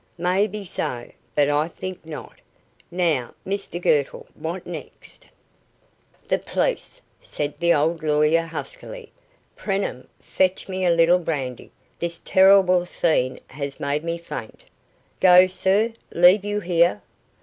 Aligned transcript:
"May 0.17 0.47
be 0.47 0.63
so, 0.63 1.11
but 1.35 1.47
I 1.47 1.67
think 1.67 2.03
not. 2.03 2.33
Now, 2.89 3.35
Mr 3.45 3.79
Girtle, 3.79 4.25
what 4.33 4.65
next?" 4.65 5.27
"The 6.27 6.39
police," 6.39 6.99
said 7.21 7.53
the 7.59 7.75
old 7.75 8.01
lawyer 8.01 8.41
huskily. 8.41 9.11
"Preenham, 9.55 10.07
fetch 10.19 10.67
me 10.67 10.83
a 10.85 10.89
little 10.89 11.19
brandy; 11.19 11.69
this 11.99 12.17
terrible 12.25 12.87
scene 12.87 13.37
has 13.49 13.79
made 13.79 14.03
me 14.03 14.17
faint." 14.17 14.65
"Go, 15.19 15.45
sir? 15.45 15.93
Leave 16.11 16.43
you 16.43 16.61
here?" 16.61 17.03